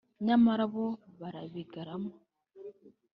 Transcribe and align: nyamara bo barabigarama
nyamara 0.25 0.65
bo 0.73 0.85
barabigarama 1.19 2.11